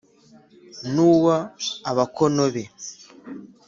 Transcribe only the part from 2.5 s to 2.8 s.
be